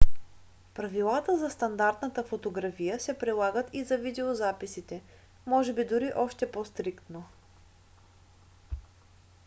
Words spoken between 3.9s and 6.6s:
видеозаписите може би дори още